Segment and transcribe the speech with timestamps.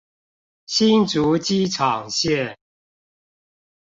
[0.65, 2.57] 新竹機場線